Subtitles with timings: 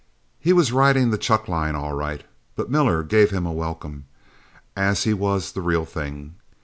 [0.39, 2.23] He was riding the chuckline all right,
[2.55, 4.05] but Miller gave him a welcome,
[4.75, 6.33] as he was the real thing.